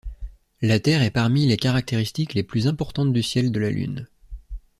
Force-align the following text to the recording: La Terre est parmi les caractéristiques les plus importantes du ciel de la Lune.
La 0.63 0.79
Terre 0.79 1.03
est 1.03 1.11
parmi 1.11 1.45
les 1.45 1.57
caractéristiques 1.57 2.33
les 2.33 2.41
plus 2.41 2.65
importantes 2.65 3.13
du 3.13 3.21
ciel 3.21 3.51
de 3.51 3.59
la 3.59 3.69
Lune. 3.69 4.07